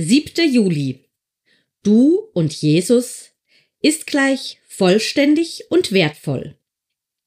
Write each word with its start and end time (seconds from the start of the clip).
7. 0.00 0.48
Juli. 0.48 1.00
Du 1.82 2.20
und 2.32 2.52
Jesus 2.52 3.30
ist 3.80 4.06
gleich 4.06 4.60
vollständig 4.68 5.64
und 5.70 5.90
wertvoll. 5.90 6.56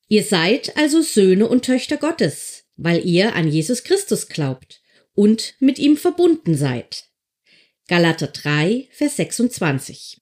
Ihr 0.07 0.23
seid 0.23 0.77
also 0.77 1.01
Söhne 1.01 1.49
und 1.49 1.65
Töchter 1.65 1.97
Gottes, 1.97 2.63
weil 2.77 3.05
ihr 3.05 3.35
an 3.35 3.49
Jesus 3.51 3.83
Christus 3.83 4.29
glaubt 4.29 4.81
und 5.13 5.55
mit 5.59 5.79
ihm 5.79 5.97
verbunden 5.97 6.55
seid. 6.55 7.09
Galater 7.89 8.27
3, 8.27 8.87
Vers 8.89 9.17
26. 9.17 10.21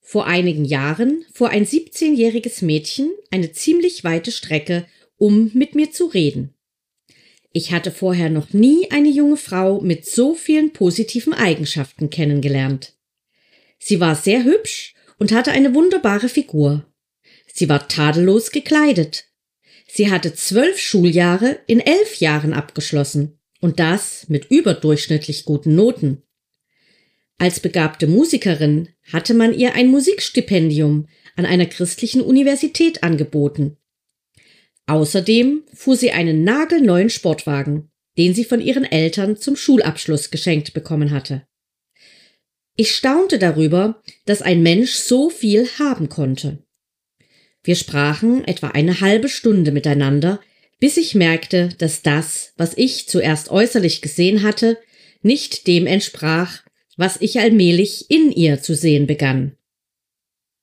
Vor 0.00 0.26
einigen 0.26 0.64
Jahren 0.64 1.26
fuhr 1.34 1.50
ein 1.50 1.66
17-jähriges 1.66 2.64
Mädchen 2.64 3.12
eine 3.30 3.52
ziemlich 3.52 4.02
weite 4.02 4.32
Strecke, 4.32 4.88
um 5.18 5.50
mit 5.52 5.74
mir 5.74 5.90
zu 5.90 6.06
reden. 6.06 6.54
Ich 7.52 7.72
hatte 7.72 7.90
vorher 7.90 8.30
noch 8.30 8.52
nie 8.52 8.90
eine 8.90 9.10
junge 9.10 9.36
Frau 9.36 9.80
mit 9.80 10.06
so 10.06 10.34
vielen 10.34 10.72
positiven 10.72 11.34
Eigenschaften 11.34 12.08
kennengelernt. 12.08 12.94
Sie 13.78 14.00
war 14.00 14.14
sehr 14.14 14.44
hübsch 14.44 14.94
und 15.18 15.32
hatte 15.32 15.52
eine 15.52 15.74
wunderbare 15.74 16.28
Figur. 16.28 16.86
Sie 17.52 17.68
war 17.68 17.88
tadellos 17.88 18.50
gekleidet. 18.50 19.26
Sie 19.86 20.10
hatte 20.10 20.34
zwölf 20.34 20.78
Schuljahre 20.78 21.58
in 21.66 21.80
elf 21.80 22.16
Jahren 22.16 22.54
abgeschlossen 22.54 23.38
und 23.60 23.78
das 23.78 24.28
mit 24.28 24.50
überdurchschnittlich 24.50 25.44
guten 25.44 25.74
Noten. 25.74 26.22
Als 27.36 27.60
begabte 27.60 28.06
Musikerin 28.06 28.88
hatte 29.12 29.34
man 29.34 29.52
ihr 29.52 29.74
ein 29.74 29.88
Musikstipendium 29.88 31.08
an 31.36 31.44
einer 31.44 31.66
christlichen 31.66 32.22
Universität 32.22 33.02
angeboten. 33.02 33.76
Außerdem 34.86 35.62
fuhr 35.72 35.96
sie 35.96 36.10
einen 36.10 36.44
nagelneuen 36.44 37.10
Sportwagen, 37.10 37.90
den 38.18 38.34
sie 38.34 38.44
von 38.44 38.60
ihren 38.60 38.84
Eltern 38.84 39.36
zum 39.36 39.56
Schulabschluss 39.56 40.30
geschenkt 40.30 40.74
bekommen 40.74 41.10
hatte. 41.10 41.46
Ich 42.76 42.94
staunte 42.94 43.38
darüber, 43.38 44.02
dass 44.24 44.42
ein 44.42 44.62
Mensch 44.62 44.92
so 44.92 45.30
viel 45.30 45.68
haben 45.78 46.08
konnte. 46.08 46.64
Wir 47.62 47.76
sprachen 47.76 48.44
etwa 48.44 48.68
eine 48.68 49.00
halbe 49.00 49.28
Stunde 49.28 49.70
miteinander, 49.70 50.40
bis 50.80 50.96
ich 50.96 51.14
merkte, 51.14 51.68
dass 51.78 52.02
das, 52.02 52.54
was 52.56 52.76
ich 52.76 53.08
zuerst 53.08 53.50
äußerlich 53.50 54.02
gesehen 54.02 54.42
hatte, 54.42 54.78
nicht 55.22 55.66
dem 55.68 55.86
entsprach, 55.86 56.62
was 56.96 57.18
ich 57.20 57.38
allmählich 57.38 58.10
in 58.10 58.32
ihr 58.32 58.60
zu 58.60 58.74
sehen 58.74 59.06
begann. 59.06 59.56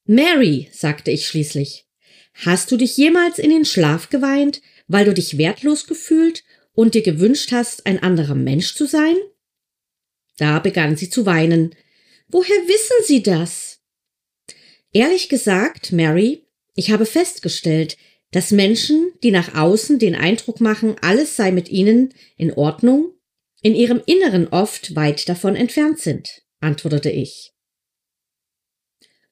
Mary, 0.05 0.67
sagte 0.71 1.11
ich 1.11 1.27
schließlich, 1.27 1.85
Hast 2.33 2.71
du 2.71 2.77
dich 2.77 2.95
jemals 2.97 3.39
in 3.39 3.49
den 3.49 3.65
Schlaf 3.65 4.09
geweint, 4.09 4.61
weil 4.87 5.05
du 5.05 5.13
dich 5.13 5.37
wertlos 5.37 5.87
gefühlt 5.87 6.43
und 6.73 6.95
dir 6.95 7.01
gewünscht 7.01 7.51
hast, 7.51 7.85
ein 7.85 8.01
anderer 8.01 8.35
Mensch 8.35 8.75
zu 8.75 8.85
sein? 8.85 9.15
Da 10.37 10.59
begann 10.59 10.95
sie 10.95 11.09
zu 11.09 11.25
weinen. 11.25 11.75
Woher 12.29 12.67
wissen 12.67 13.05
Sie 13.05 13.21
das? 13.21 13.79
Ehrlich 14.93 15.29
gesagt, 15.29 15.91
Mary, 15.91 16.45
ich 16.75 16.91
habe 16.91 17.05
festgestellt, 17.05 17.97
dass 18.31 18.51
Menschen, 18.51 19.11
die 19.23 19.31
nach 19.31 19.55
außen 19.55 19.99
den 19.99 20.15
Eindruck 20.15 20.61
machen, 20.61 20.95
alles 21.01 21.35
sei 21.35 21.51
mit 21.51 21.69
ihnen 21.69 22.13
in 22.37 22.53
Ordnung, 22.53 23.13
in 23.61 23.75
ihrem 23.75 24.01
Inneren 24.05 24.47
oft 24.47 24.95
weit 24.95 25.27
davon 25.27 25.55
entfernt 25.55 25.99
sind, 25.99 26.43
antwortete 26.61 27.09
ich. 27.09 27.51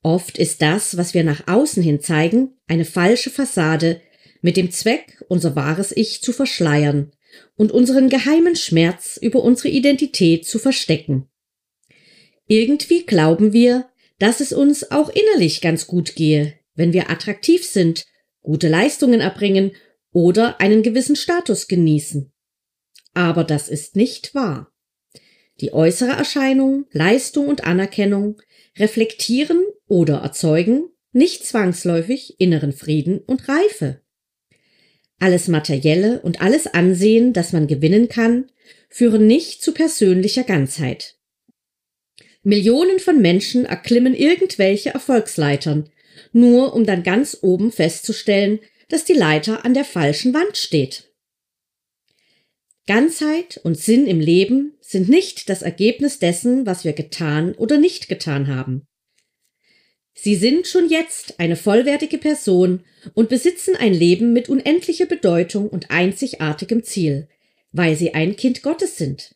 Oft 0.03 0.37
ist 0.37 0.61
das, 0.61 0.97
was 0.97 1.13
wir 1.13 1.23
nach 1.23 1.47
außen 1.47 1.83
hin 1.83 1.99
zeigen, 2.01 2.57
eine 2.67 2.85
falsche 2.85 3.29
Fassade 3.29 4.01
mit 4.41 4.57
dem 4.57 4.71
Zweck, 4.71 5.23
unser 5.27 5.55
wahres 5.55 5.91
Ich 5.95 6.21
zu 6.21 6.31
verschleiern 6.31 7.11
und 7.55 7.71
unseren 7.71 8.09
geheimen 8.09 8.55
Schmerz 8.55 9.17
über 9.21 9.43
unsere 9.43 9.69
Identität 9.69 10.45
zu 10.45 10.59
verstecken. 10.59 11.27
Irgendwie 12.45 13.05
glauben 13.05 13.51
wir, 13.53 13.89
dass 14.19 14.39
es 14.39 14.53
uns 14.53 14.91
auch 14.91 15.09
innerlich 15.09 15.61
ganz 15.61 15.87
gut 15.87 16.15
gehe, 16.15 16.53
wenn 16.75 16.93
wir 16.93 17.09
attraktiv 17.09 17.65
sind, 17.65 18.05
gute 18.41 18.69
Leistungen 18.69 19.19
erbringen 19.19 19.71
oder 20.11 20.61
einen 20.61 20.83
gewissen 20.83 21.15
Status 21.15 21.67
genießen. 21.67 22.31
Aber 23.13 23.43
das 23.43 23.67
ist 23.67 23.95
nicht 23.95 24.33
wahr. 24.33 24.71
Die 25.59 25.73
äußere 25.73 26.11
Erscheinung, 26.11 26.85
Leistung 26.91 27.47
und 27.47 27.65
Anerkennung 27.65 28.39
reflektieren 28.77 29.63
oder 29.87 30.17
erzeugen 30.17 30.89
nicht 31.11 31.45
zwangsläufig 31.45 32.39
inneren 32.39 32.73
Frieden 32.73 33.19
und 33.19 33.47
Reife. 33.49 34.01
Alles 35.19 35.47
Materielle 35.47 36.21
und 36.21 36.41
alles 36.41 36.67
Ansehen, 36.67 37.33
das 37.33 37.53
man 37.53 37.67
gewinnen 37.67 38.07
kann, 38.07 38.51
führen 38.89 39.25
nicht 39.25 39.63
zu 39.63 39.73
persönlicher 39.73 40.43
Ganzheit. 40.43 41.15
Millionen 42.43 42.99
von 42.99 43.19
Menschen 43.19 43.65
erklimmen 43.65 44.13
irgendwelche 44.13 44.91
Erfolgsleitern, 44.91 45.89
nur 46.31 46.73
um 46.73 46.85
dann 46.85 47.03
ganz 47.03 47.39
oben 47.41 47.71
festzustellen, 47.71 48.59
dass 48.89 49.05
die 49.05 49.13
Leiter 49.13 49.65
an 49.65 49.73
der 49.73 49.85
falschen 49.85 50.33
Wand 50.33 50.55
steht. 50.55 51.11
Ganzheit 52.85 53.59
und 53.63 53.77
Sinn 53.77 54.07
im 54.07 54.21
Leben 54.21 54.77
sind 54.79 55.09
nicht 55.09 55.49
das 55.49 55.61
Ergebnis 55.61 56.19
dessen, 56.19 56.65
was 56.65 56.85
wir 56.85 56.93
getan 56.93 57.53
oder 57.55 57.77
nicht 57.77 58.07
getan 58.07 58.47
haben. 58.47 58.87
Sie 60.19 60.35
sind 60.35 60.65
schon 60.65 60.89
jetzt 60.89 61.39
eine 61.39 61.55
vollwertige 61.55 62.17
Person 62.17 62.83
und 63.13 63.29
besitzen 63.29 63.75
ein 63.75 63.93
Leben 63.93 64.33
mit 64.33 64.49
unendlicher 64.49 65.05
Bedeutung 65.05 65.69
und 65.69 65.91
einzigartigem 65.91 66.83
Ziel, 66.83 67.29
weil 67.71 67.95
sie 67.95 68.15
ein 68.15 68.35
Kind 68.35 68.63
Gottes 68.63 68.97
sind. 68.97 69.35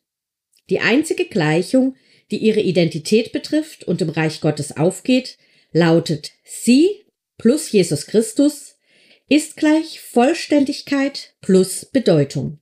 Die 0.72 0.80
einzige 0.80 1.26
Gleichung, 1.26 1.96
die 2.32 2.38
ihre 2.38 2.62
Identität 2.62 3.32
betrifft 3.32 3.84
und 3.84 4.02
im 4.02 4.10
Reich 4.10 4.42
Gottes 4.42 4.76
aufgeht, 4.76 5.38
lautet 5.72 6.32
Sie 6.44 7.06
plus 7.38 7.72
Jesus 7.72 8.08
Christus 8.08 8.76
ist 9.30 9.58
gleich 9.58 10.02
Vollständigkeit 10.02 11.36
plus 11.42 11.86
Bedeutung. 11.86 12.60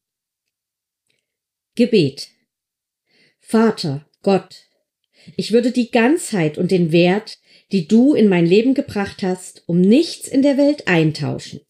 Gebet 1.75 2.27
Vater, 3.39 4.05
Gott, 4.23 4.65
ich 5.37 5.53
würde 5.53 5.71
die 5.71 5.89
Ganzheit 5.89 6.57
und 6.57 6.71
den 6.71 6.91
Wert, 6.91 7.39
die 7.71 7.87
du 7.87 8.13
in 8.13 8.27
mein 8.27 8.45
Leben 8.45 8.73
gebracht 8.73 9.23
hast, 9.23 9.63
um 9.67 9.79
nichts 9.79 10.27
in 10.27 10.41
der 10.41 10.57
Welt 10.57 10.87
eintauschen. 10.87 11.61